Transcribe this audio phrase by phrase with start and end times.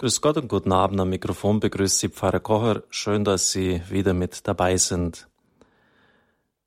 [0.00, 0.98] Grüß Gott und guten Abend.
[0.98, 2.84] Am Mikrofon begrüßt Sie Pfarrer Kocher.
[2.88, 5.28] Schön, dass Sie wieder mit dabei sind.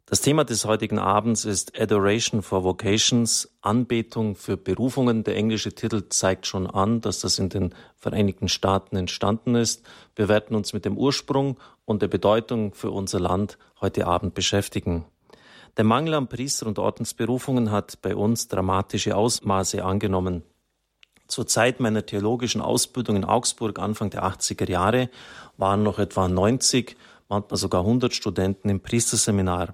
[0.05, 5.23] Das Thema des heutigen Abends ist Adoration for Vocations, Anbetung für Berufungen.
[5.23, 9.83] Der englische Titel zeigt schon an, dass das in den Vereinigten Staaten entstanden ist.
[10.15, 15.05] Wir werden uns mit dem Ursprung und der Bedeutung für unser Land heute Abend beschäftigen.
[15.77, 20.43] Der Mangel an Priester- und Ordensberufungen hat bei uns dramatische Ausmaße angenommen.
[21.33, 25.09] Zur Zeit meiner theologischen Ausbildung in Augsburg Anfang der 80er Jahre
[25.57, 26.95] waren noch etwa 90,
[27.27, 29.73] manchmal sogar 100 Studenten im Priesterseminar.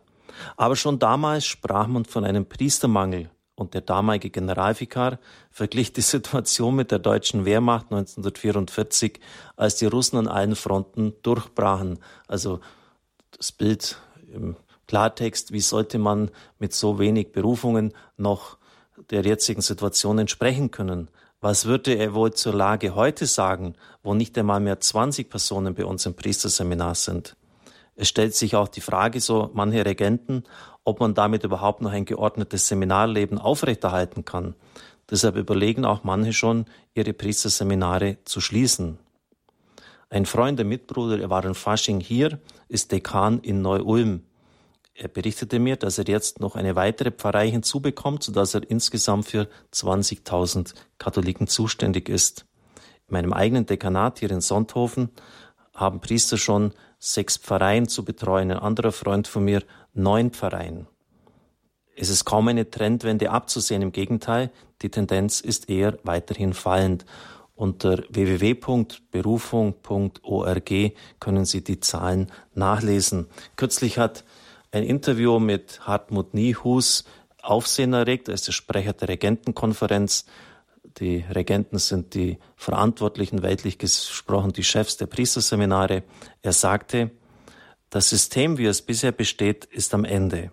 [0.55, 5.19] Aber schon damals sprach man von einem Priestermangel und der damalige Generalvikar
[5.51, 9.19] verglich die Situation mit der deutschen Wehrmacht 1944,
[9.57, 11.99] als die Russen an allen Fronten durchbrachen.
[12.29, 12.61] Also
[13.37, 13.97] das Bild
[14.33, 14.55] im
[14.87, 18.57] Klartext, wie sollte man mit so wenig Berufungen noch
[19.11, 21.09] der jetzigen Situation entsprechen können?
[21.41, 25.85] Was würde er wohl zur Lage heute sagen, wo nicht einmal mehr 20 Personen bei
[25.85, 27.37] uns im Priesterseminar sind?
[27.95, 30.43] Es stellt sich auch die Frage, so manche Regenten,
[30.83, 34.55] ob man damit überhaupt noch ein geordnetes Seminarleben aufrechterhalten kann.
[35.09, 38.99] Deshalb überlegen auch manche schon, ihre Priesterseminare zu schließen.
[40.09, 44.23] Ein Freund, der Mitbruder, er war in Fasching hier, ist Dekan in Neu-Ulm.
[45.01, 49.47] Er berichtete mir, dass er jetzt noch eine weitere Pfarrei hinzubekommt, sodass er insgesamt für
[49.73, 52.45] 20.000 Katholiken zuständig ist.
[53.07, 55.07] In meinem eigenen Dekanat hier in Sonthofen
[55.73, 60.85] haben Priester schon sechs Pfarreien zu betreuen, ein anderer Freund von mir neun Pfarreien.
[61.95, 67.05] Es ist kaum eine Trendwende abzusehen, im Gegenteil, die Tendenz ist eher weiterhin fallend.
[67.55, 70.71] Unter www.berufung.org
[71.21, 73.27] können Sie die Zahlen nachlesen.
[73.55, 74.25] Kürzlich hat
[74.71, 77.05] ein Interview mit Hartmut Niehus
[77.41, 78.27] Aufsehen erregt.
[78.27, 80.25] Er ist der Sprecher der Regentenkonferenz.
[80.99, 86.03] Die Regenten sind die Verantwortlichen, weltlich gesprochen, die Chefs der Priesterseminare.
[86.41, 87.11] Er sagte,
[87.89, 90.51] das System, wie es bisher besteht, ist am Ende.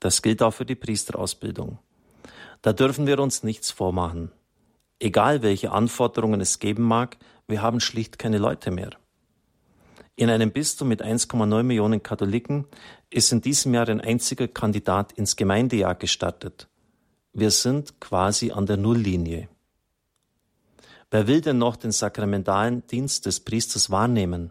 [0.00, 1.78] Das gilt auch für die Priesterausbildung.
[2.62, 4.32] Da dürfen wir uns nichts vormachen.
[4.98, 8.90] Egal welche Anforderungen es geben mag, wir haben schlicht keine Leute mehr.
[10.16, 12.66] In einem Bistum mit 1,9 Millionen Katholiken
[13.14, 16.68] ist in diesem Jahr ein einziger Kandidat ins Gemeindejahr gestartet.
[17.32, 19.48] Wir sind quasi an der Nulllinie.
[21.12, 24.50] Wer will denn noch den sakramentalen Dienst des Priesters wahrnehmen?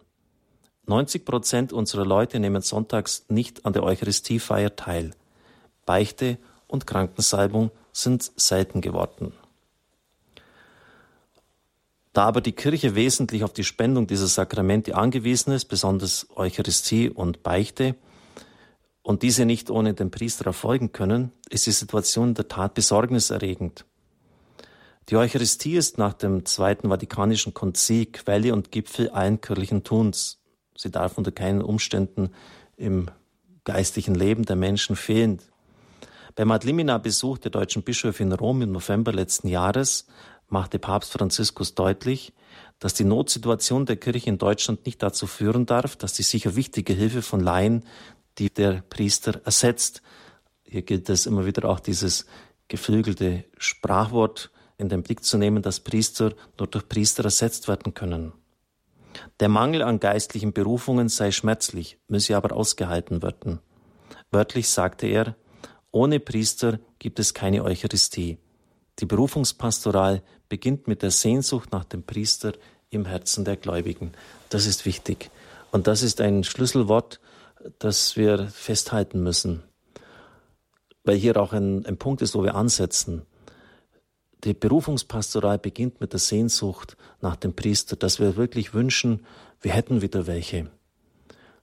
[0.86, 5.12] 90 Prozent unserer Leute nehmen sonntags nicht an der Eucharistiefeier teil.
[5.86, 6.38] Beichte
[6.68, 9.34] und Krankensalbung sind selten geworden.
[12.14, 17.44] Da aber die Kirche wesentlich auf die Spendung dieser Sakramente angewiesen ist, besonders Eucharistie und
[17.44, 17.96] Beichte,
[19.04, 23.86] und diese nicht ohne den Priester erfolgen können, ist die Situation in der Tat besorgniserregend.
[25.10, 30.40] Die Eucharistie ist nach dem Zweiten Vatikanischen Konzil Quelle und Gipfel allen kirchlichen Tuns.
[30.78, 32.32] Sie darf unter keinen Umständen
[32.78, 33.12] im
[33.66, 35.42] geistlichen Leben der Menschen fehlen.
[36.36, 40.08] Beim Adlimina-Besuch der deutschen Bischöfe in Rom im November letzten Jahres
[40.48, 42.34] machte Papst Franziskus deutlich,
[42.80, 46.94] dass die Notsituation der Kirche in Deutschland nicht dazu führen darf, dass die sicher wichtige
[46.94, 47.84] Hilfe von Laien
[48.38, 50.02] die der Priester ersetzt.
[50.64, 52.26] Hier gilt es immer wieder auch dieses
[52.68, 58.34] geflügelte Sprachwort in den Blick zu nehmen, dass Priester nur durch Priester ersetzt werden können.
[59.40, 63.60] Der Mangel an geistlichen Berufungen sei schmerzlich, müsse aber ausgehalten werden.
[64.32, 65.36] Wörtlich sagte er,
[65.92, 68.40] ohne Priester gibt es keine Eucharistie.
[69.00, 72.54] Die Berufungspastoral beginnt mit der Sehnsucht nach dem Priester
[72.90, 74.12] im Herzen der Gläubigen.
[74.50, 75.30] Das ist wichtig.
[75.72, 77.20] Und das ist ein Schlüsselwort,
[77.80, 79.64] das wir festhalten müssen,
[81.04, 83.24] weil hier auch ein, ein Punkt ist, wo wir ansetzen.
[84.44, 89.26] Die Berufungspastoral beginnt mit der Sehnsucht nach dem Priester, dass wir wirklich wünschen,
[89.62, 90.70] wir hätten wieder welche.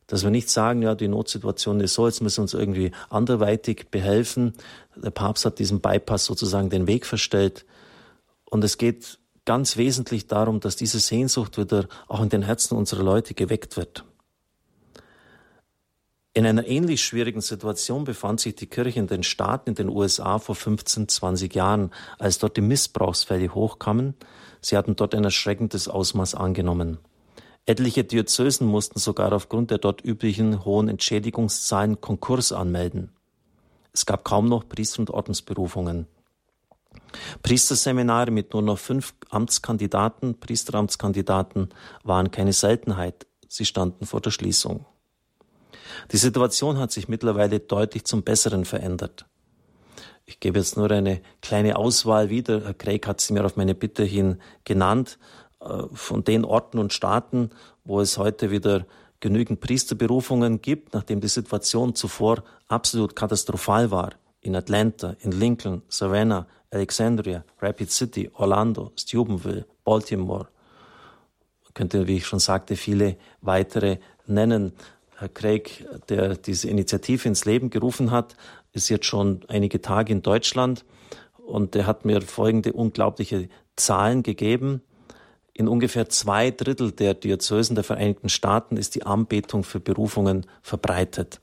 [0.06, 3.90] Dass wir nicht sagen, ja, die Notsituation ist so, jetzt müssen wir uns irgendwie anderweitig
[3.90, 4.54] behelfen.
[4.96, 7.66] Der Papst hat diesem Bypass sozusagen den Weg verstellt.
[8.46, 13.04] Und es geht ganz wesentlich darum, dass diese Sehnsucht wieder auch in den Herzen unserer
[13.04, 14.04] Leute geweckt wird.
[16.32, 20.38] In einer ähnlich schwierigen Situation befand sich die Kirche in den Staaten in den USA
[20.38, 21.90] vor 15, 20 Jahren,
[22.20, 24.14] als dort die Missbrauchsfälle hochkamen.
[24.60, 26.98] Sie hatten dort ein erschreckendes Ausmaß angenommen.
[27.66, 33.10] Etliche Diözesen mussten sogar aufgrund der dort üblichen hohen Entschädigungszahlen Konkurs anmelden.
[33.92, 36.06] Es gab kaum noch Priester- und Ordensberufungen.
[37.42, 41.70] Priesterseminare mit nur noch fünf Amtskandidaten, Priesteramtskandidaten,
[42.04, 43.26] waren keine Seltenheit.
[43.48, 44.86] Sie standen vor der Schließung.
[46.12, 49.26] Die Situation hat sich mittlerweile deutlich zum Besseren verändert.
[50.26, 52.62] Ich gebe jetzt nur eine kleine Auswahl wieder.
[52.64, 55.18] Herr Craig hat sie mir auf meine Bitte hin genannt
[55.60, 57.50] äh, von den Orten und Staaten,
[57.84, 58.86] wo es heute wieder
[59.18, 64.12] genügend Priesterberufungen gibt, nachdem die Situation zuvor absolut katastrophal war.
[64.40, 70.48] In Atlanta, in Lincoln, Savannah, Alexandria, Rapid City, Orlando, Steubenville, Baltimore.
[71.74, 74.72] Könnte, wie ich schon sagte, viele weitere nennen.
[75.20, 78.36] Herr Craig, der diese Initiative ins Leben gerufen hat,
[78.72, 80.86] ist jetzt schon einige Tage in Deutschland
[81.36, 84.80] und er hat mir folgende unglaubliche Zahlen gegeben.
[85.52, 91.42] In ungefähr zwei Drittel der Diözesen der Vereinigten Staaten ist die Anbetung für Berufungen verbreitet.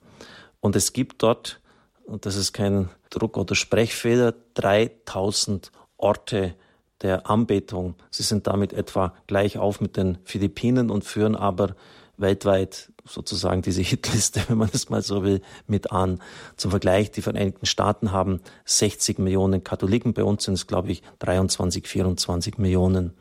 [0.59, 1.61] Und es gibt dort,
[2.03, 6.55] und das ist kein Druck- oder Sprechfehler, 3000 Orte
[7.03, 7.93] der Anbetung.
[8.09, 11.75] Sie sind damit etwa gleich auf mit den Philippinen und führen aber
[12.17, 16.21] weltweit sozusagen diese Hitliste, wenn man es mal so will, mit an.
[16.57, 21.03] Zum Vergleich, die Vereinigten Staaten haben 60 Millionen Katholiken, bei uns sind es, glaube ich,
[21.19, 23.13] 23, 24 Millionen.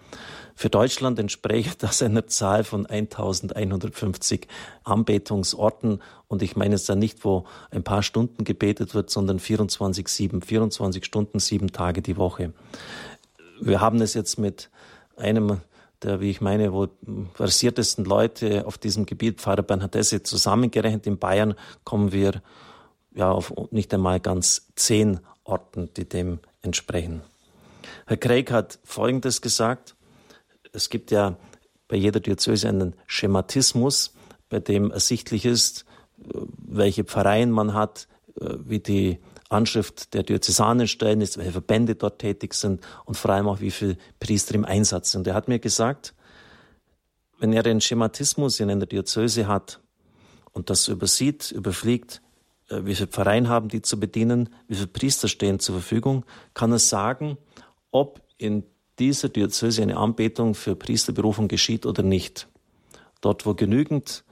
[0.59, 4.49] Für Deutschland entspricht das einer Zahl von 1150
[4.85, 6.01] Anbetungsorten.
[6.29, 10.41] Und ich meine es dann nicht, wo ein paar Stunden gebetet wird, sondern 24, 7,
[10.41, 12.55] 24 Stunden, sieben Tage die Woche.
[13.61, 14.71] Wir haben es jetzt mit
[15.19, 15.61] einem
[16.03, 16.91] der, wie ich meine, wohl
[17.35, 21.55] versiertesten Leute auf diesem Gebiet, Pfarrer Bernhard Hesse, zusammengerechnet in Bayern
[21.85, 22.43] kommen wir
[23.15, 27.23] ja auf nicht einmal ganz zehn Orten, die dem entsprechen.
[28.07, 29.95] Herr Craig hat Folgendes gesagt.
[30.73, 31.37] Es gibt ja
[31.89, 34.15] bei jeder Diözese einen Schematismus,
[34.49, 35.87] bei dem ersichtlich ist,
[36.19, 42.81] welche Pfarreien man hat, wie die Anschrift der Diözesanenstellen ist, welche Verbände dort tätig sind
[43.05, 45.27] und vor allem auch, wie viele Priester im Einsatz sind.
[45.27, 46.15] Er hat mir gesagt,
[47.39, 49.81] wenn er den Schematismus in einer Diözese hat
[50.53, 52.23] und das übersieht, überfliegt,
[52.69, 56.73] äh, wie viele Pfarreien haben die zu bedienen, wie viele Priester stehen zur Verfügung, kann
[56.73, 57.37] er sagen,
[57.91, 58.65] ob in
[58.99, 62.49] dieser Diözese eine Anbetung für Priesterberufung geschieht oder nicht.
[63.21, 64.25] Dort, wo genügend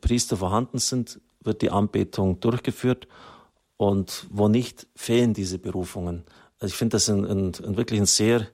[0.00, 3.08] Priester vorhanden sind, wird die Anbetung durchgeführt
[3.78, 6.24] und wo nicht, fehlen diese Berufungen.
[6.60, 8.48] Also ich finde das ein, ein, ein wirklich ein sehr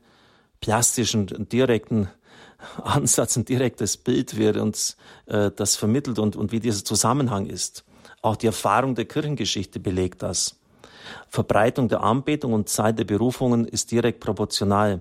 [0.61, 2.09] plastischen, direkten
[2.85, 7.47] Ansatz, ein direktes Bild, wie er uns äh, das vermittelt und, und wie dieser Zusammenhang
[7.47, 7.85] ist.
[8.23, 10.61] Auch die Erfahrung der Kirchengeschichte belegt das.
[11.29, 15.01] Verbreitung der Anbetung und Zeit der Berufungen ist direkt proportional.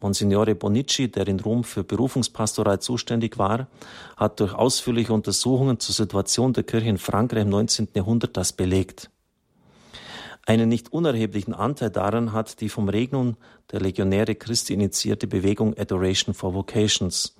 [0.00, 3.68] Monsignore Bonici, der in Rom für Berufungspastoral zuständig war,
[4.16, 7.88] hat durch ausführliche Untersuchungen zur Situation der Kirche in Frankreich im 19.
[7.94, 9.10] Jahrhundert das belegt.
[10.46, 13.36] Einen nicht unerheblichen Anteil daran hat die vom Regnum
[13.72, 17.34] der Legionäre Christi initiierte Bewegung Adoration for Vocations,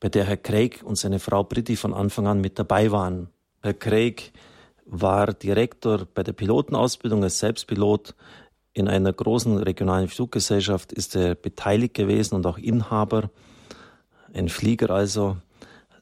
[0.00, 3.28] bei der Herr Craig und seine Frau Britti von Anfang an mit dabei waren.
[3.62, 4.32] Herr Craig
[4.84, 8.14] war Direktor bei der Pilotenausbildung als Selbstpilot.
[8.72, 13.30] In einer großen regionalen Fluggesellschaft ist er beteiligt gewesen und auch Inhaber,
[14.32, 15.36] ein Flieger also.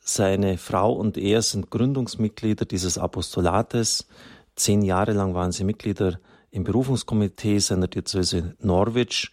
[0.01, 4.09] Seine Frau und er sind Gründungsmitglieder dieses Apostolates.
[4.57, 6.19] Zehn Jahre lang waren sie Mitglieder
[6.51, 9.31] im Berufungskomitee seiner Diözese Norwich.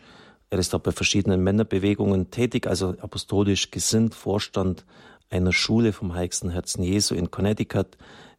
[0.49, 4.85] Er ist auch bei verschiedenen Männerbewegungen tätig, also apostolisch gesinnt, Vorstand
[5.29, 7.97] einer Schule vom Heiligsten Herzen Jesu in Connecticut.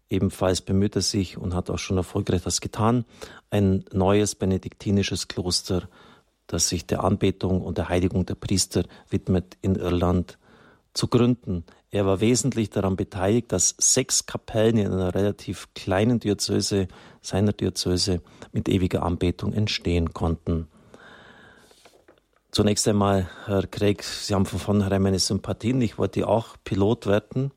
[0.08, 3.04] Ebenfalls bemüht er sich und hat auch schon erfolgreich das getan,
[3.50, 5.88] ein neues benediktinisches Kloster,
[6.48, 10.38] das sich der Anbetung und der Heiligung der Priester widmet in Irland
[10.94, 11.64] zu gründen.
[11.92, 16.86] Er war wesentlich daran beteiligt, dass sechs Kapellen in einer relativ kleinen Diözese,
[17.20, 18.22] seiner Diözese,
[18.52, 20.68] mit ewiger Anbetung entstehen konnten.
[22.52, 25.80] Zunächst einmal, Herr Craig, Sie haben von vornherein meine Sympathien.
[25.80, 27.52] Ich wollte auch Pilot werden.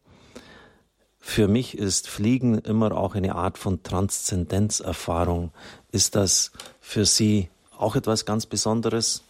[1.19, 5.51] Für mich ist Fliegen immer auch eine Art von Transzendenzerfahrung.
[5.91, 9.23] Ist das für Sie auch etwas ganz Besonderes?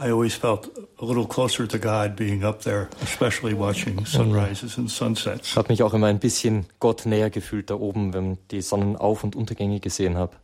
[0.00, 4.90] I always felt a little closer to God being up there, especially watching sunrises and
[4.90, 5.50] sunsets.
[5.50, 9.24] Ich habe mich auch immer ein bisschen Gott näher gefühlt da oben, wenn die Sonnenauf-
[9.24, 10.36] und Untergänge gesehen habe.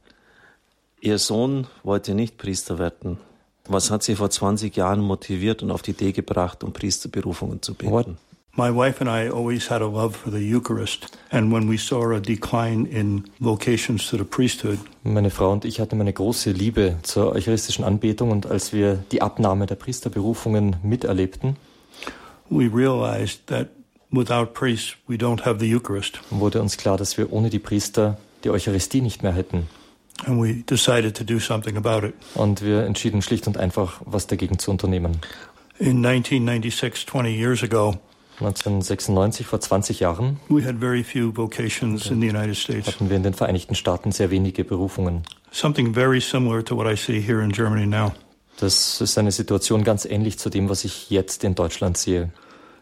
[1.01, 3.19] Ihr Sohn wollte nicht Priester werden.
[3.67, 7.75] Was hat Sie vor 20 Jahren motiviert und auf die Idee gebracht, um Priesterberufungen zu
[7.75, 7.93] beten?
[7.93, 8.07] What
[8.59, 12.13] My wife and I always had a love for the Eucharist, and when we saw
[12.13, 16.97] a decline in vocations to the priesthood, meine Frau und ich hatten eine große Liebe
[17.03, 21.57] zur eucharistischen Anbetung und als wir die Abnahme der Priesterberufungen miterlebten,
[22.49, 23.69] we realized that
[24.11, 26.21] without priests we don't have the Eucharist.
[26.31, 29.67] Wurde uns klar, dass wir ohne die Priester die Eucharistie nicht mehr hätten.
[30.25, 32.15] And we decided to do something about it.
[32.35, 35.21] Und wir entschieden schlicht und einfach, was dagegen zu unternehmen.
[35.79, 37.99] In 1996, 20 years ago,
[38.41, 42.87] 1996, vor 20 Jahren, we had very few vocations in the United States.
[42.89, 45.23] hatten wir in den Vereinigten Staaten sehr wenige Berufungen.
[45.51, 48.13] Something very similar to what I see here in Germany now.
[48.59, 52.31] Das ist eine Situation ganz ähnlich zu dem, was ich jetzt in Deutschland sehe.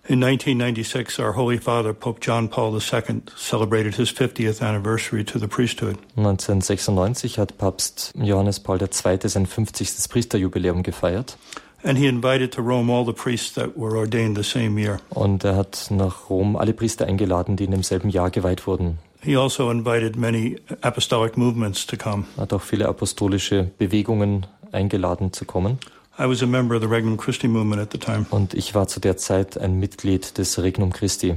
[0.06, 5.46] In 1996, our Holy Father, Pope John Paul II, celebrated his 50th anniversary to the
[5.46, 5.96] priesthood.
[6.16, 9.28] 1996 hat Papst Johannes Paul II.
[9.28, 10.10] sein 50.
[10.10, 11.38] Priesterjubiläum gefeiert.
[11.84, 15.00] And he invited to Rome all the priests that were ordained the same year.
[15.10, 18.98] Und er hat nach Rom alle Priester eingeladen, die in demselben Jahr geweiht wurden.
[19.20, 22.24] He also invited many apostolic movements to come.
[22.36, 25.78] Er hat auch viele apostolische Bewegungen eingeladen zu kommen.
[26.18, 28.24] I was a member of the Regnum Christi movement at the time.
[28.30, 31.34] Und ich war zu der Zeit ein Mitglied des Regnum Christi.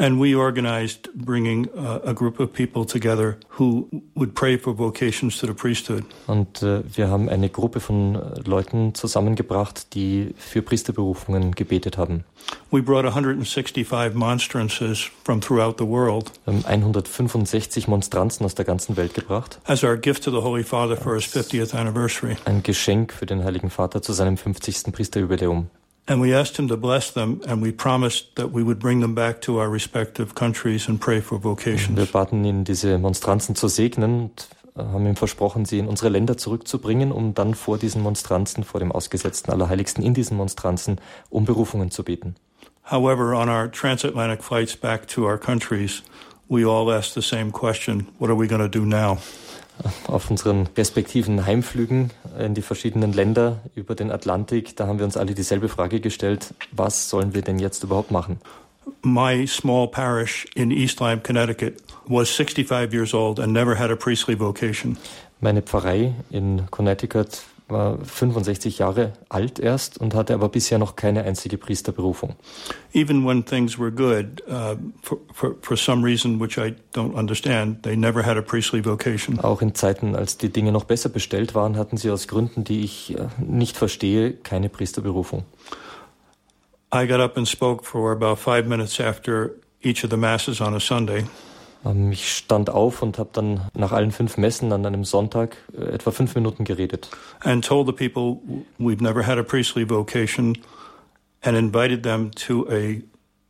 [0.00, 5.38] And we organized bringing uh, a group of people together who would pray for vocations
[5.38, 6.04] to the priesthood.
[6.28, 12.22] Und äh, wir haben eine Gruppe von äh, Leuten zusammengebracht, die für Priesterberufungen gebetet haben.
[12.70, 18.96] We brought 165 monstrances from throughout the world Wir haben 165 Monstranzen aus der ganzen
[18.96, 19.58] Welt gebracht.
[19.64, 22.36] as our gift to the Holy Father for his 50th anniversary.
[22.44, 24.92] Ein Geschenk für den Heiligen Vater zu seinem 50.
[24.92, 25.70] Priesterjubiläum.
[26.10, 29.14] And we asked him to bless them, and we promised that we would bring them
[29.14, 32.10] back to our respective countries and pray for Wir vocations.
[32.10, 36.38] baten ihn, diese Monstranzen zu segnen und äh, haben ihm versprochen, sie in unsere Länder
[36.38, 40.98] zurückzubringen, um dann vor diesen Monstranzen, vor dem ausgesetzten Allerheiligsten in diesen Monstranzen,
[41.28, 42.36] um Berufungen zu beten.
[42.84, 46.02] However, on our transatlantic flights back to our countries,
[46.48, 49.18] we all asked the same question What are we going to do now?
[50.06, 55.16] Auf unseren respektiven Heimflügen in die verschiedenen Länder über den Atlantik, da haben wir uns
[55.16, 58.40] alle dieselbe Frage gestellt, was sollen wir denn jetzt überhaupt machen?
[59.02, 63.96] My small parish in East Lyme, Connecticut was 65 years old and never had a
[63.96, 64.96] priestly vocation.
[65.40, 71.24] Meine Pfarrei in Connecticut war 65 Jahre alt erst und hatte aber bisher noch keine
[71.24, 72.36] einzige Priesterberufung.
[72.94, 77.82] Even when things were good, uh, for, for, for some reason which I don't understand,
[77.82, 79.38] they never had a priestly vocation.
[79.40, 82.80] Auch in Zeiten, als die Dinge noch besser bestellt waren, hatten sie aus Gründen, die
[82.80, 85.44] ich äh, nicht verstehe, keine Priesterberufung.
[86.92, 90.74] I got up and spoke for about five minutes after each of the masses on
[90.74, 91.24] a Sunday.
[91.84, 95.82] Ähm, Ich stand auf und habe dann nach allen fünf Messen an einem Sonntag äh,
[95.94, 97.08] etwa fünf Minuten geredet.
[97.40, 98.40] and told the people
[98.78, 100.56] we've never had a priestly vocation
[101.42, 103.00] and invited them to a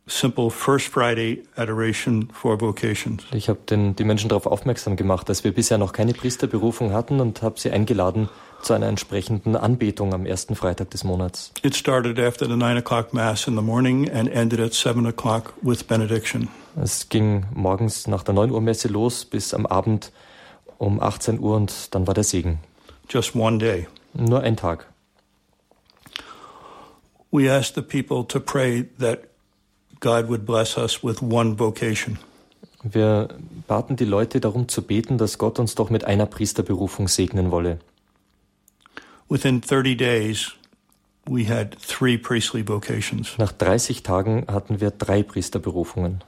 [0.07, 3.23] simple First Friday adoration for vocations.
[3.31, 7.19] Ich habe den- die Menschen darauf aufmerksam gemacht, dass wir bisher noch keine Priesterberufung hatten
[7.19, 8.27] und habe sie eingeladen
[8.63, 11.51] zu einer entsprechenden Anbetung am ersten Freitag des Monats.
[11.63, 15.53] It started after the nine o'clock mass in the morning and ended at seven o'clock
[15.61, 16.47] with benediction.
[16.81, 20.13] Es ging morgens nach der 9 Uhr Messe los bis am Abend
[20.77, 22.59] um 18 Uhr und dann war der Segen.
[23.09, 23.87] Just one day.
[24.13, 24.87] Nur ein Tag.
[27.31, 29.19] We asked the people to pray that
[29.99, 32.17] God would bless us with one vocation.
[32.81, 33.27] Wir
[33.67, 37.79] baten die Leute darum zu beten, dass Gott uns doch mit einer Priesterberufung segnen wolle.
[39.27, 40.53] Within 30 days,
[41.27, 43.37] we had three priestly vocations.
[43.37, 46.23] Nach 30 Tagen hatten wir drei Priesterberufungen.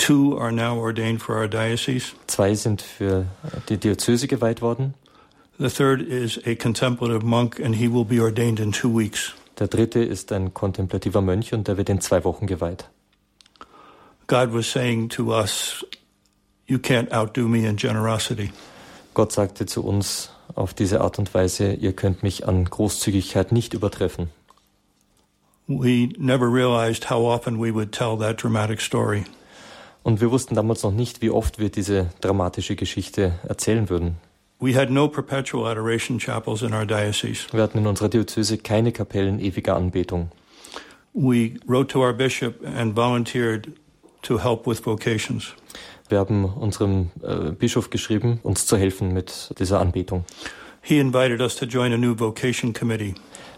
[0.00, 2.14] Two are now ordained for our diocese.
[2.26, 3.26] Zwei sind für
[3.68, 4.94] die Diözese geweiht worden.
[5.58, 9.34] The third is a contemplative monk, and he will be ordained in two weeks.
[9.58, 12.88] Der dritte ist ein kontemplativer Mönch und der wird in zwei Wochen geweiht.
[14.26, 15.84] God was saying to us,
[16.66, 18.52] You can't outdo me in generosity.
[19.12, 23.74] Gott sagte zu uns auf diese Art und Weise, ihr könnt mich an Großzügigkeit nicht
[23.74, 24.30] übertreffen.
[25.66, 29.26] We never realized how often we would tell that dramatic story.
[30.02, 34.16] Und wir wussten damals noch nicht, wie oft wir diese dramatische Geschichte erzählen würden.
[34.62, 37.46] We had no perpetual adoration chapels in our diocese.
[37.50, 40.30] Wir hatten in unserer Diözese keine Kapellen ewiger Anbetung.
[41.14, 43.72] We wrote to our bishop and volunteered
[44.22, 45.54] to help with vocations.
[46.10, 50.24] Wir haben unserem äh, Bischof geschrieben, uns zu helfen mit dieser Anbetung.
[50.82, 53.14] He invited us to join a new vocation committee.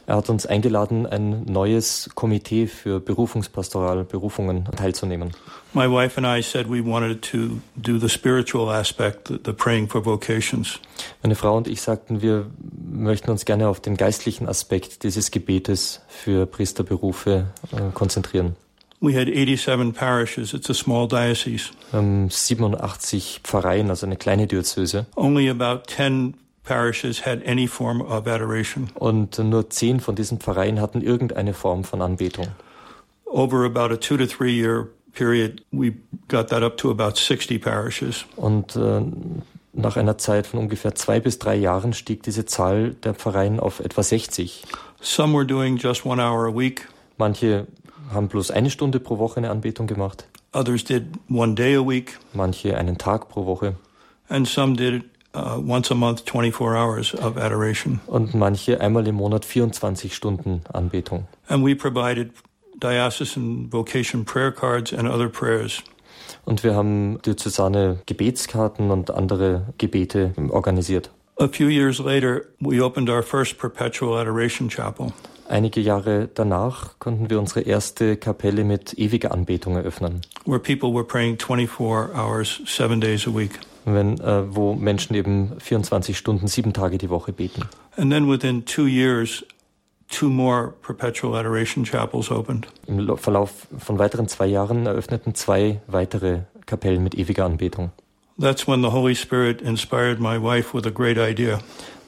[0.06, 5.32] Er hat uns eingeladen, ein neues Komitee für Berufungspastoral, Berufungen teilzunehmen.
[5.74, 10.04] My wife and I said we wanted to do the spiritual aspect, the, praying for
[10.04, 10.80] vocations.
[11.22, 12.46] Meine Frau und ich sagten, wir
[12.92, 18.56] möchten uns gerne auf den geistlichen Aspekt dieses Gebetes für Priesterberufe äh, konzentrieren.
[19.00, 20.54] We had 87 parishes.
[20.54, 21.70] It's a small diocese.
[21.90, 25.06] Wir haben 87 Pfarreien, also eine kleine Diözese.
[25.16, 28.90] Only about 10 parishes had any form of adoration.
[28.94, 32.48] Und nur zehn von diesen Pfarreien hatten irgendeine Form von Anbetung.
[33.24, 35.94] Over about a two to three year period, we
[36.28, 38.24] got that up to about 60 parishes.
[38.36, 39.00] Und äh,
[39.72, 43.80] nach einer Zeit von ungefähr zwei bis drei Jahren stieg diese Zahl der Pfarreien auf
[43.80, 44.64] etwa 60.
[45.00, 46.88] Some were doing just one hour a week.
[47.16, 47.66] Manche
[48.12, 52.18] haben bloß eine Stunde pro Woche eine Anbetung gemacht, Others did one day a week.
[52.34, 53.74] manche einen Tag pro Woche
[54.28, 58.00] And some did uh, once a month, 24 hours of adoration.
[58.06, 61.26] Und manche einmal im Monat 24 Stunden Anbetung.
[61.48, 62.32] And we provided
[62.80, 65.82] diocesan vocation prayer cards and other prayers.
[66.44, 71.10] Und wir haben diözesane Gebetskarten und andere Gebete organisiert.
[71.38, 75.12] A few years later, we opened our first perpetual adoration chapel.
[75.48, 80.22] Einige Jahre danach konnten wir unsere erste Kapelle mit ewiger Anbetung eröffnen.
[80.46, 83.58] Where people were praying 24 hours, seven days a week.
[83.84, 87.62] Wenn, äh, wo Menschen eben 24 Stunden, sieben Tage die Woche beten.
[87.96, 89.44] And then within two years,
[90.08, 92.68] two more perpetual adoration chapels opened.
[92.86, 97.90] Im Verlauf von weiteren zwei Jahren eröffneten zwei weitere Kapellen mit ewiger Anbetung.
[98.40, 101.60] That's when the Holy Spirit inspired my wife with a great idea.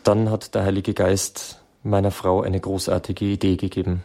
[0.04, 4.02] Dann hat der Heilige Geist meiner Frau eine großartige Idee gegeben.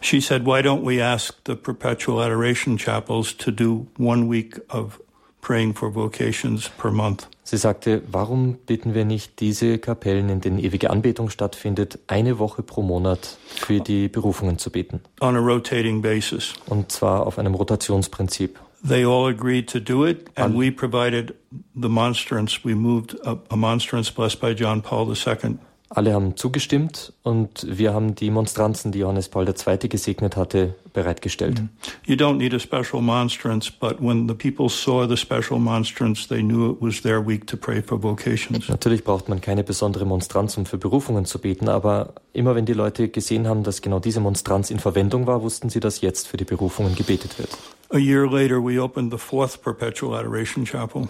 [0.00, 5.00] She said, Why don't we ask the perpetual adoration chapels to do one week of
[5.48, 7.26] praying for vocations per month?
[7.42, 12.62] Sie sagte, warum bitten wir nicht diese Kapellen, in denen ewige Anbetung stattfindet, eine Woche
[12.62, 15.00] pro Monat für die Berufungen zu beten?
[15.22, 16.52] On a rotating basis.
[16.66, 18.58] Und zwar auf einem Rotationsprinzip.
[18.86, 21.34] They all agreed to do it, and we provided
[21.74, 22.60] the monstrance.
[22.62, 25.58] We moved a, a monstrance blessed by John Paul II.
[25.90, 29.88] Alle haben zugestimmt und wir haben die Monstranzen, die Johannes Paul II.
[29.88, 31.62] gesegnet hatte, bereitgestellt.
[32.04, 36.42] You don't need a special monstrance, but when the people saw the special monstrance, they
[36.42, 38.68] knew it was their week to pray for vocations.
[38.68, 42.74] Natürlich braucht man keine besondere Monstranz, um für Berufungen zu beten, aber immer wenn die
[42.74, 46.36] Leute gesehen haben, dass genau diese Monstranz in Verwendung war, wussten sie, dass jetzt für
[46.36, 47.56] die Berufungen gebetet wird.
[47.90, 51.08] A year later, we opened the fourth perpetual adoration chapel.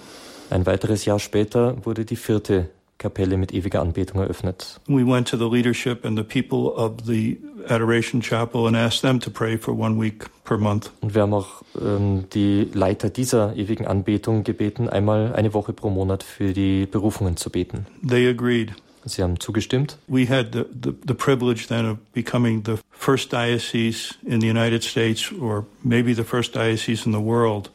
[0.51, 4.81] Ein weiteres Jahr später wurde die vierte Kapelle mit ewiger Anbetung eröffnet.
[4.88, 7.38] We went to the leadership and the people of the
[7.69, 10.90] adoration chapel and asked them to pray for one week per month.
[11.00, 15.90] Und wir haben auch ähm, die Leiter dieser ewigen Anbetung gebeten, einmal eine Woche pro
[15.90, 17.87] Monat für die Berufungen zu beten.
[18.07, 18.73] They agreed.
[19.05, 19.97] Sie haben zugestimmt.
[20.09, 24.83] We had the, the, the privilege then of becoming the first diocese in the United
[24.83, 27.71] States or maybe the first diocese in the world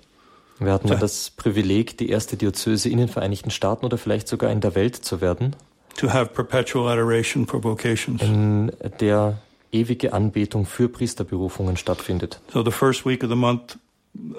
[0.59, 4.51] Wir hatten dann das Privileg, die erste Diözese in den Vereinigten Staaten oder vielleicht sogar
[4.51, 5.55] in der Welt zu werden,
[5.97, 8.21] to have perpetual adoration for vocations.
[8.21, 9.39] in der
[9.71, 12.39] ewige Anbetung für Priesterberufungen stattfindet.
[12.51, 13.77] So the first week of the month,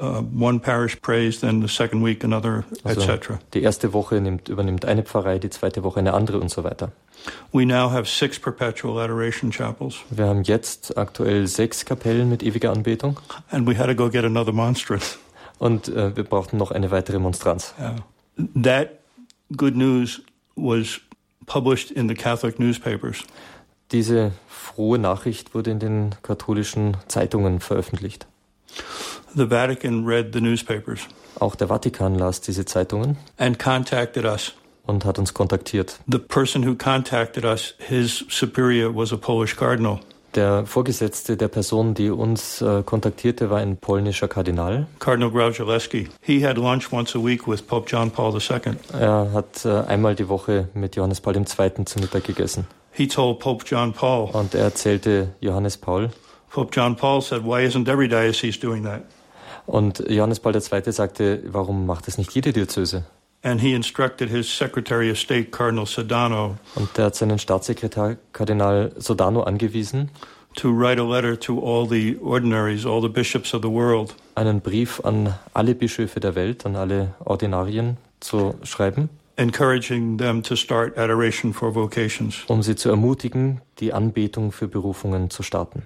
[0.01, 3.33] uh, one parish prays, then the second week another, Also etc.
[3.53, 6.93] die erste Woche nimmt, übernimmt eine Pfarrei, die zweite Woche eine andere und so weiter.
[7.53, 12.71] We now have six perpetual adoration chapels, Wir haben jetzt aktuell sechs Kapellen mit ewiger
[12.73, 13.19] Anbetung
[13.51, 15.19] and we had to go get another monstrance.
[15.65, 17.75] Und äh, wir brauchten noch eine weitere Monstranz.
[17.81, 17.97] Yeah.
[18.63, 18.99] That
[19.57, 20.21] good news
[20.57, 21.01] was
[21.47, 23.25] published in the Catholic newspapers.
[23.91, 28.27] Diese frohe Nachricht wurde in den katholischen Zeitungen veröffentlicht.
[29.35, 31.01] The Vatican read the newspapers
[31.41, 34.53] Auch der Vatikan las diese Zeitungen and contacted us.
[34.87, 35.99] und hat uns kontaktiert.
[36.07, 40.01] The person who contacted us, his superior was a Polish cardinal.
[40.35, 44.89] Der Vorgesetzte der Person, die uns äh, kontaktierte, war ein polnischer Kardinal.
[44.99, 46.09] Cardinal Graujalewski.
[46.21, 48.75] He had lunch once a week with Pope John Paul II.
[48.93, 51.45] Er hat äh, einmal die Woche mit Johannes Paul II.
[51.85, 52.67] zu Mittag gegessen.
[52.91, 56.11] He told Pope John Paul, Und er erzählte Johannes Paul.
[56.51, 59.03] Pope John Paul said, Why isn't every diocese doing that?
[59.67, 60.93] Und Johannes Paul II.
[60.93, 63.05] sagte, warum macht das nicht jede Diözese?
[63.45, 68.93] And he instructed his Secretary of State, Cardinal Sedano, Und er hat seinen Staatssekretär Kardinal
[68.99, 70.09] Sodano angewiesen,
[70.55, 74.61] to write a letter to all the ordinaries, all the bishops of the world, einen
[74.63, 80.97] Brief an alle Bischöfe der Welt, an alle Ordinarien zu schreiben, encouraging them to start
[80.97, 82.45] adoration for vocations.
[82.47, 85.83] um sie zu ermutigen, die Anbetung für Berufungen zu starten.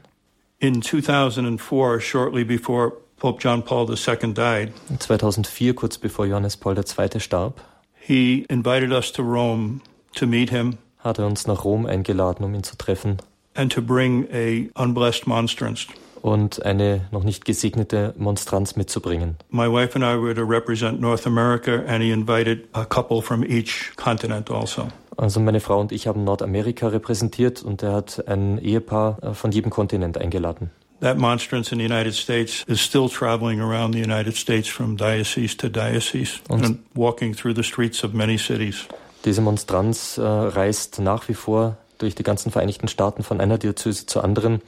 [0.60, 7.20] In 2004, shortly before Pope John Paul II died, 2004, kurz bevor Johannes Paul II.
[7.20, 7.54] starb,
[7.94, 9.80] he invited us to Rome
[10.14, 13.18] to meet him hat er uns nach Rom eingeladen, um ihn zu treffen
[13.54, 15.86] and to bring a unblessed monstrance.
[16.20, 19.36] und eine noch nicht gesegnete Monstranz mitzubringen.
[19.50, 23.44] My wife and I were to represent North America, and he invited a couple from
[23.44, 24.88] each continent also.
[25.16, 29.50] Also meine Frau und ich haben Nordamerika repräsentiert und er hat ein Ehepaar äh, von
[29.50, 30.70] jedem Kontinent eingeladen.
[31.00, 35.56] That monstrance in the United States is still traveling around the United States from diocese
[35.58, 38.86] to diocese Und- and walking through the streets of many cities.
[39.24, 44.06] Diese Monstranz äh, reist nach wie vor durch die ganzen Vereinigten Staaten von einer Diözese
[44.06, 44.60] zur anderen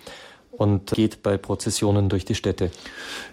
[0.52, 2.70] und geht bei Prozessionen durch die Städte.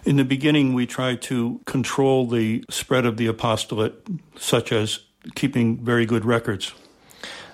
[0.04, 3.94] In the beginning, we tried to control the spread of the apostolate,
[4.38, 5.00] such as
[5.34, 6.72] keeping very good records.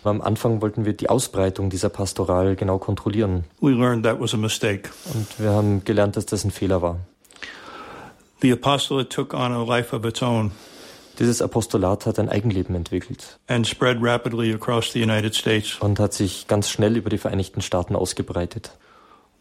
[0.05, 4.37] Am Anfang wollten wir die Ausbreitung dieser Pastoral genau kontrollieren We learned that was a
[4.37, 4.91] mistake.
[5.15, 6.99] und wir haben gelernt, dass das ein Fehler war.
[8.43, 10.51] The apostolate took on a life of its own.
[11.19, 15.77] Dieses Apostolat hat ein Eigenleben entwickelt and spread rapidly across the United States.
[15.81, 18.73] und hat sich ganz schnell über die Vereinigten Staaten ausgebreitet.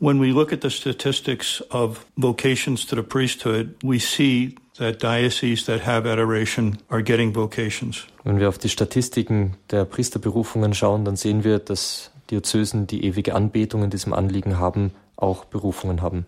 [0.04, 5.64] When we look at the statistics of vocations to the priesthood, we see that dioceses
[5.68, 8.06] that have adoration are getting vocations.
[8.26, 13.34] Wenn wir auf die Statistiken der Priesterberufungen schauen, dann sehen wir, dass Diözesen, die ewige
[13.34, 16.26] Anbetung in diesem Anliegen haben, auch Berufungen haben.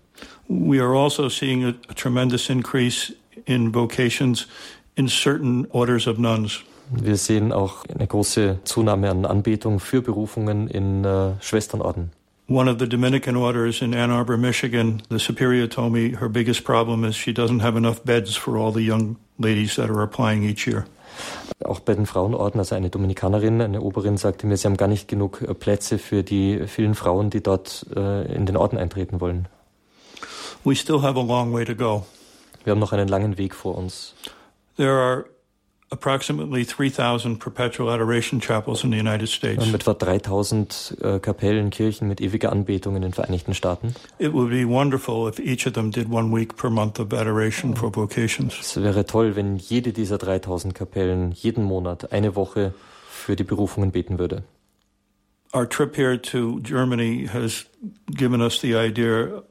[0.47, 4.47] We are also seeing a, a tremendous increase in vocations
[4.95, 6.63] in certain orders of nuns.
[6.91, 12.11] Wir sehen auch eine große Zunahme an Anbetung für Berufungen in äh, Schwesternorden.
[12.47, 16.63] One of the Dominican orders in Ann Arbor, Michigan, the superior told me her biggest
[16.63, 20.43] problem is she doesn't have enough beds for all the young ladies that are applying
[20.43, 20.85] each year.
[21.63, 25.07] Auch bei den Frauenorden, also eine Dominikanerin, eine Oberin sagte mir, sie haben gar nicht
[25.07, 29.47] genug äh, Plätze für die vielen Frauen, die dort äh, in den Orden eintreten wollen.
[30.63, 32.05] We still have a long way to go.
[32.63, 34.13] Wir haben noch einen langen Weg vor uns.
[34.77, 35.25] There are
[35.91, 39.61] approximately 3,000 perpetual adoration chapels in the United States.
[39.61, 43.93] haben etwa 3000 äh, Kapellen, Kirchen mit ewiger Anbetung in den Vereinigten Staaten.
[44.17, 47.75] It would be wonderful if each of them did one week per month of adoration
[47.75, 48.53] for vocations.
[48.59, 52.73] Es wäre toll, wenn jede dieser 3000 Kapellen jeden Monat eine Woche
[53.09, 54.43] für die Berufungen beten würde.
[55.53, 57.65] Our trip here to Germany has
[58.07, 59.43] given us the idea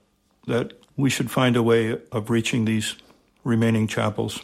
[0.47, 2.97] that we should find a way of reaching these
[3.45, 4.41] remaining chapels.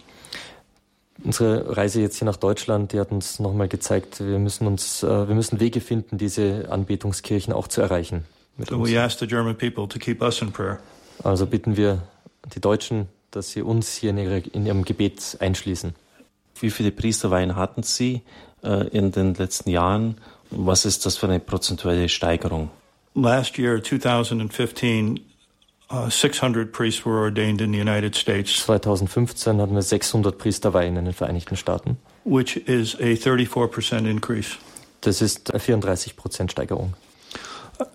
[1.22, 5.28] Unsere Reise jetzt hier nach Deutschland, die hat uns nochmal gezeigt, wir müssen uns, äh,
[5.28, 8.24] wir müssen Wege finden, diese Anbetungskirchen auch zu erreichen.
[8.68, 8.90] So uns.
[8.90, 10.78] we ask the German people to keep us in prayer.
[11.22, 12.02] Also bitten wir
[12.54, 15.94] die Deutschen, dass sie uns hier in, ihre, in ihrem Gebet einschließen.
[16.60, 18.22] Wie viele Priesterweihen hatten Sie
[18.62, 20.16] äh, in den letzten Jahren?
[20.50, 22.70] Was ist das für eine prozentuelle Steigerung?
[23.14, 25.20] Last year, 2015,
[28.64, 31.96] 2015 hatten wir 600 Priesterweihen in den Vereinigten Staaten.
[32.24, 34.56] which is a 34% increase.
[35.00, 36.94] Das ist eine 34 Prozent Steigerung.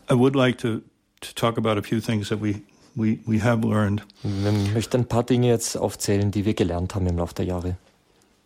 [0.09, 0.81] I would like to,
[1.21, 2.61] to talk about a few things that we,
[2.95, 4.01] we, we have learned.
[4.23, 7.77] Ich möchte ein paar Dinge jetzt aufzählen, die wir gelernt haben im Laufe der Jahre.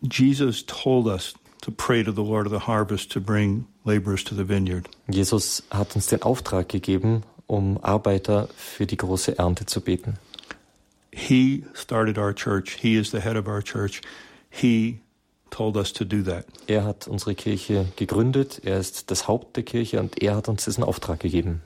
[0.02, 4.34] Jesus told us to pray to the Lord of the harvest to bring laborers to
[4.34, 4.88] the vineyard.
[5.08, 10.18] Jesus hat uns den Auftrag gegeben, um Arbeiter für die große Ernte zu beten.
[11.12, 12.78] He started our church.
[12.80, 14.00] He is the head of our church.
[14.48, 15.00] He
[15.50, 16.46] told us to do that.
[16.68, 20.64] Er hat unsere Kirche gegründet, er ist das Haupt der Kirche und er hat uns
[20.64, 21.62] diesen Auftrag gegeben.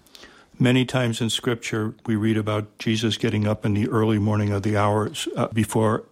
[0.59, 4.63] Many times in Scripture, we read about Jesus getting up in the early morning of
[4.63, 6.05] the hours uh, before,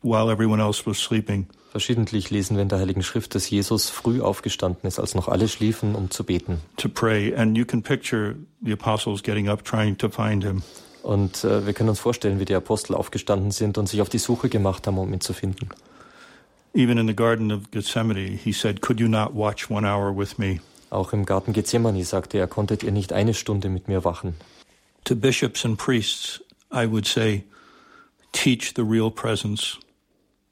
[0.00, 1.46] while everyone else was sleeping.
[1.72, 5.48] Verschiedentlich lesen wir in der Heiligen Schrift, dass Jesus früh aufgestanden ist, als noch alle
[5.48, 6.60] schliefen, um zu beten.
[6.76, 7.34] to pray.
[7.34, 10.62] And you can picture the apostles getting up trying to find him.
[11.02, 14.18] Und äh, wir können uns vorstellen, wie die Apostel aufgestanden sind und sich auf die
[14.18, 15.70] Suche gemacht haben, um ihn zu finden.
[16.74, 20.36] Even in the Garden of Gethsemane, he said, Could you not watch one hour with
[20.36, 20.60] me?
[20.90, 24.34] Auch im Garten Gethsemane sagte er, konntet ihr nicht eine Stunde mit mir wachen.
[25.04, 26.38] To bishops and priests,
[26.70, 27.44] I would say,
[28.32, 29.78] teach the real presence.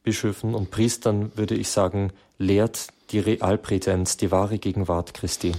[0.02, 5.52] Bischöfen und Priestern würde ich sagen, lehrt die Realpräsenz, die wahre Gegenwart Christi.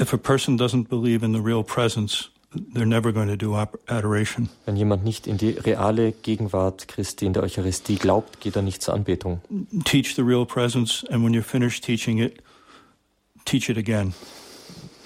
[0.00, 2.30] If a person doesn't believe in the real presence,
[2.72, 4.48] they're never going to do adoration.
[4.64, 8.80] Wenn jemand nicht in die reale Gegenwart Christi in der Eucharistie glaubt, geht er nicht
[8.80, 9.40] zur Anbetung.
[9.84, 12.42] Teach the real presence, and when you're finished teaching it,
[13.44, 14.14] teach it again.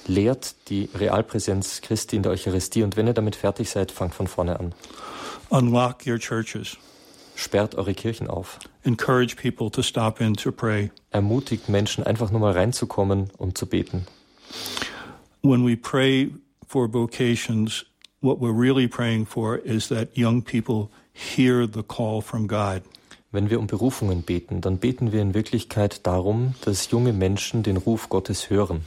[0.06, 4.26] Lehrt die Realpräsenz Christi in der Eucharistie und wenn ihr damit fertig seid, fangt von
[4.26, 4.74] vorne an.
[5.48, 6.76] Unlock your churches.
[7.34, 8.58] Sperrt eure Kirchen auf.
[8.82, 10.90] Encourage people to stop in to pray.
[11.10, 14.06] Ermutigt Menschen, einfach nur mal reinzukommen und zu beten.
[15.42, 16.30] when we pray
[16.66, 17.84] for vocations,
[18.20, 22.82] what we're really praying for is that young people hear the call from God.
[23.32, 27.76] Wenn wir um Berufungen beten, dann beten wir in Wirklichkeit darum, dass junge Menschen den
[27.78, 28.82] Ruf Gottes hören.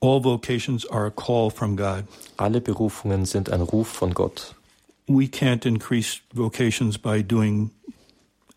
[0.00, 2.04] All vocations are a call from God.
[2.36, 4.55] Alle Berufungen sind ein Ruf von Gott.
[5.08, 7.70] We can't increase vocations by doing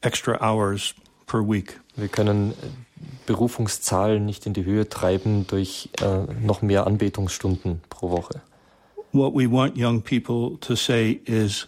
[0.02, 0.96] extra hours
[1.28, 1.80] per week.
[1.96, 2.56] Wir können äh,
[3.26, 8.42] Berufungszahlen nicht in die Höhe treiben durch äh, noch mehr Anbetungsstunden pro Woche.
[9.12, 11.66] What we want young people to say is,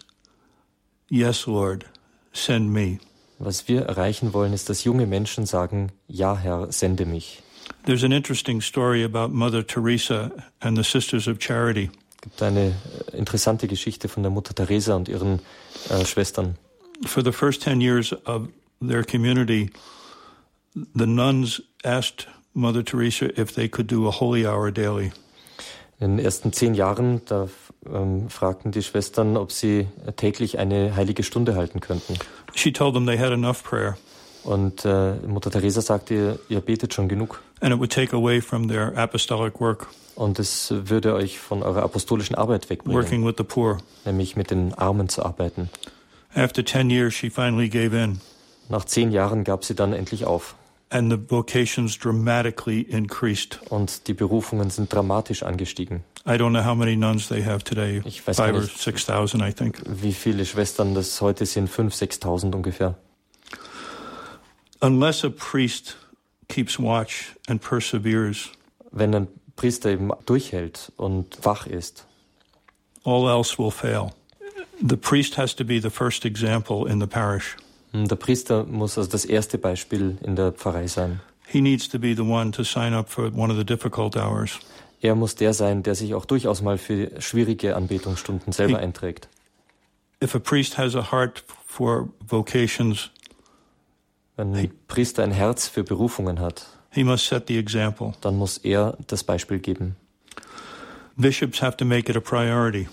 [1.08, 1.84] Yes, Lord,
[2.32, 2.98] send me.
[3.38, 7.42] Was wir erreichen wollen, ist, dass junge Menschen sagen, ja Herr, sende mich.
[7.84, 11.90] There's an interesting story about Mother Teresa and the Sisters of Charity.
[12.22, 12.72] Es gibt eine
[13.12, 15.40] äh, interessante Geschichte von der Mutter Teresa und ihren
[15.90, 16.56] äh, Schwestern.
[17.04, 18.46] For the first 10 years of
[18.80, 19.70] their community,
[20.94, 25.10] the nuns asked Mother Teresa if they could do a holy hour daily.
[25.98, 27.48] In den ersten zehn Jahren, da
[27.92, 32.14] ähm, fragten die Schwestern, ob sie täglich eine heilige Stunde halten könnten.
[32.54, 33.96] She told them they had enough prayer.
[34.44, 37.40] Und äh, Mutter Teresa sagte, ihr, ihr betet schon genug.
[37.60, 41.82] And it would take away from their apostolic work, Und es würde euch von eurer
[41.82, 43.78] apostolischen Arbeit wegbringen, working with the poor.
[44.04, 45.70] nämlich mit den Armen zu arbeiten.
[46.34, 48.20] After 10 years, she finally gave in,
[48.68, 50.54] Nach zehn Jahren gab sie dann endlich auf.
[50.90, 53.60] and the vocations dramatically increased.
[53.70, 56.02] Und die Berufungen sind dramatisch angestiegen.
[56.26, 58.78] I don't know how many nuns they have today, Ich weiß five gar or nicht.
[58.78, 59.80] 6,000, I think.
[59.86, 61.70] Wie viele Schwestern das heute sind?
[61.70, 62.94] 5.000, 6.000 ungefähr.
[64.82, 65.96] Unless a priest
[66.48, 68.50] keeps watch and perseveres,
[68.90, 72.04] Wenn ein Priester eben durchhält und wach ist,
[73.04, 74.12] all else will fail.
[74.86, 77.56] The priest has to be the first example in the parish.
[77.92, 81.20] hm, der Priester muss also das erste Beispiel in der Pfarrei sein.
[81.46, 84.58] He needs to be the one to sign up for one of the difficult hours.
[85.00, 88.84] Er muss der sein, der sich auch durchaus mal für schwierige Anbetungsstunden selber Hey.
[88.84, 89.28] einträgt.
[90.22, 93.10] If a priest has a heart for vocations,
[94.36, 98.12] Wenn ein Priester ein Herz für Berufungen hat, he must set the example.
[98.20, 99.96] dann muss er das Beispiel geben.
[101.16, 102.88] Bishops have to make it a priority.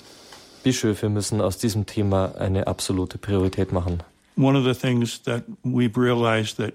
[0.63, 4.03] Bischöfe müssen aus diesem Thema eine absolute Priorität machen.
[4.35, 6.73] One of the things that we've realized that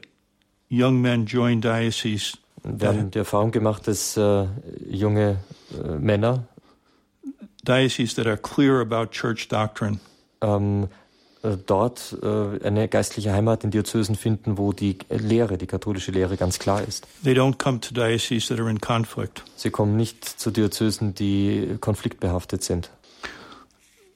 [0.71, 4.47] young men join dioceses Wir haben die Erfahrung gemacht, dass äh,
[4.89, 5.39] junge
[5.73, 6.45] äh, Männer
[7.63, 10.01] dioceses that are clear about church doctrine
[10.41, 10.87] ähm, äh,
[11.67, 16.59] dort äh, eine geistliche Heimat in Diözesen finden, wo die Lehre, die katholische Lehre ganz
[16.59, 17.07] klar ist.
[17.23, 21.77] they don't come to dioceses that are in conflict Sie kommen nicht zu Diözesen, die
[21.81, 22.91] konfliktbehaftet sind.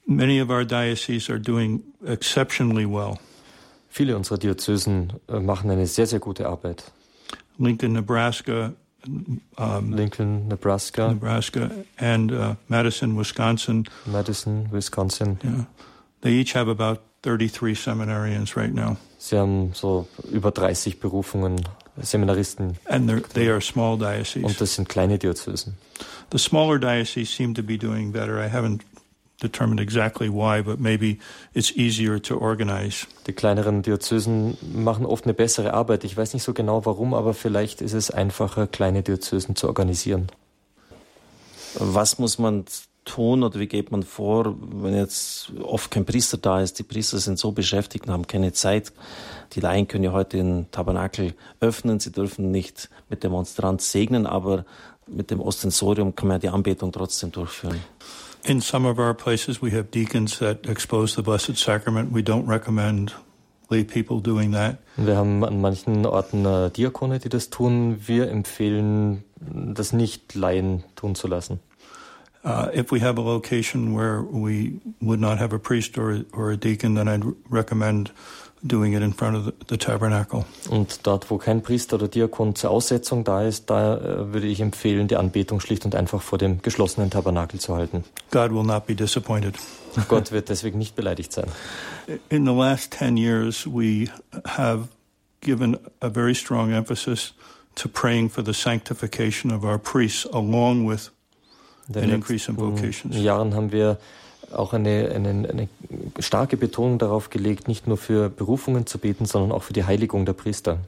[0.06, 3.18] many of our dioceses are doing exceptionally well
[3.90, 6.84] Viele unserer Diözesen äh, machen eine sehr, sehr gute Arbeit.
[7.58, 8.72] lincoln nebraska
[9.56, 15.38] um, Lincoln, Nebraska, nebraska and uh, madison wisconsin Madison, Wisconsin.
[15.44, 15.64] yeah
[16.20, 21.60] they each have about 33 seminarians right now Sie haben so über 30 Berufungen,
[22.00, 25.74] Seminaristen, and they're, they are small und dioceses das sind kleine Diözesen.
[26.30, 28.82] the smaller dioceses seem to be doing better i haven't
[29.42, 31.18] determined exactly why but maybe
[31.54, 36.02] it's easier to organize Die kleineren Diözesen machen oft eine bessere Arbeit.
[36.04, 40.28] Ich weiß nicht so genau warum, aber vielleicht ist es einfacher, kleine Diözesen zu organisieren.
[41.74, 42.64] Was muss man
[43.08, 46.78] tun oder wie geht man vor, wenn jetzt oft kein Priester da ist?
[46.78, 48.92] Die Priester sind so beschäftigt und haben keine Zeit.
[49.54, 51.98] Die Laien können ja heute den Tabernakel öffnen.
[52.00, 54.64] Sie dürfen nicht mit dem Monstrant segnen, aber
[55.06, 57.80] mit dem Ostensorium kann man ja die Anbetung trotzdem durchführen.
[58.44, 62.14] In some of our places, we have deacons that expose the Blessed Sacrament.
[62.14, 63.16] We don't recommend
[63.68, 64.78] lay people doing that.
[64.96, 68.00] Wir haben an manchen Orten äh, Diakone, die das tun.
[68.06, 71.60] Wir empfehlen, das nicht Laien tun zu lassen.
[72.44, 76.52] Uh, if we have a location where we would not have a priest or, or
[76.52, 78.12] a deacon, then I'd recommend
[78.66, 80.46] doing it in front of the, the tabernacle.
[80.70, 84.60] Und dort, wo kein Priester oder Diakon zur Aussetzung da ist, da äh, würde ich
[84.60, 88.04] empfehlen, die Anbetung schlicht und einfach vor dem geschlossenen Tabernakel zu halten.
[88.30, 89.54] God will not be disappointed.
[90.08, 91.46] Gott wird deswegen nicht beleidigt sein.
[92.28, 94.08] In the last 10 years, we
[94.44, 94.88] have
[95.40, 97.34] given a very strong emphasis
[97.76, 101.10] to praying for the sanctification of our priests along with
[101.88, 103.16] In den An increase in letzten vocations.
[103.16, 103.98] Jahren haben wir
[104.52, 105.68] auch eine, eine, eine
[106.20, 110.24] starke Betonung darauf gelegt, nicht nur für Berufungen zu beten, sondern auch für die Heiligung
[110.24, 110.78] der Priester.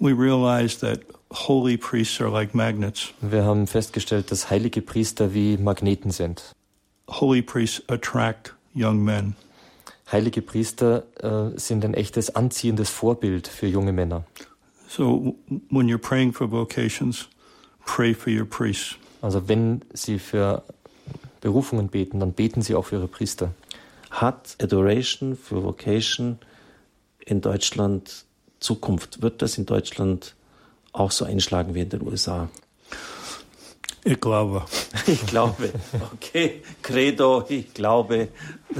[0.00, 1.00] We realize that
[1.32, 3.12] holy priests are like magnets.
[3.20, 6.54] Wir haben festgestellt, dass heilige Priester wie Magneten sind.
[7.08, 9.36] Holy priests attract young men.
[10.10, 14.24] Heilige Priester äh, sind ein echtes anziehendes Vorbild für junge Männer.
[14.88, 15.36] So
[15.70, 17.28] when you're praying for vocations,
[17.84, 18.96] pray for your priests.
[19.20, 20.62] Also wenn sie für
[21.40, 23.52] Berufungen beten, dann beten sie auch für ihre Priester.
[24.10, 26.38] Hat Adoration für Vocation
[27.24, 28.24] in Deutschland
[28.60, 29.22] Zukunft?
[29.22, 30.34] Wird das in Deutschland
[30.92, 32.48] auch so einschlagen wie in den USA?
[34.04, 34.64] Ich glaube.
[35.06, 35.72] Ich glaube,
[36.12, 38.28] okay, Credo, ich glaube,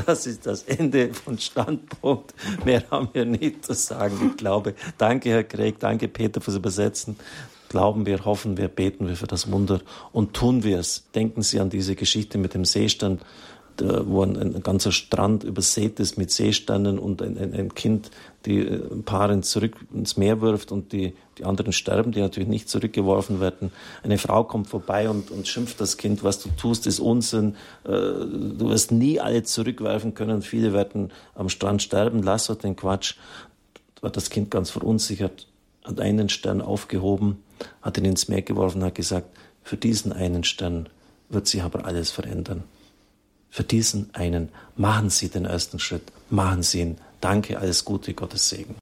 [0.05, 2.35] das ist das Ende von Standpunkt.
[2.67, 4.31] Mehr haben wir nicht zu sagen.
[4.31, 7.17] Ich glaube, danke, Herr Craig, danke, Peter, fürs Übersetzen.
[7.69, 9.81] Glauben wir, hoffen wir, beten wir für das Wunder
[10.13, 11.11] und tun wir es.
[11.15, 13.21] Denken Sie an diese Geschichte mit dem Seestand,
[13.81, 18.11] wo ein, ein ganzer Strand übersät ist mit Seesternen und ein, ein, ein Kind
[18.45, 22.69] die äh, Paaren zurück ins Meer wirft und die, die anderen sterben, die natürlich nicht
[22.69, 23.71] zurückgeworfen werden.
[24.03, 27.57] Eine Frau kommt vorbei und, und schimpft das Kind, was du tust, ist Unsinn.
[27.85, 30.43] Äh, du wirst nie alle zurückwerfen können.
[30.43, 32.23] Viele werden am Strand sterben.
[32.23, 33.15] Lass doch den Quatsch.
[34.01, 35.49] War das Kind ganz verunsichert,
[35.89, 37.43] hat einen Stern aufgehoben,
[37.83, 40.89] hat ihn ins Meer geworfen, hat gesagt, für diesen einen Stern
[41.29, 42.65] wird sich aber alles verändern.
[43.51, 46.99] Für diesen einen machen Sie den ersten Schritt, machen Sie ihn.
[47.21, 48.77] Danke, alles Gute, Gottes Segen.